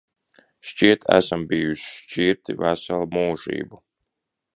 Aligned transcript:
Šķiet, 0.69 1.03
esam 1.17 1.43
bijuši 1.51 1.85
šķirti 1.91 2.57
veselu 2.63 3.07
mūžību. 3.19 3.83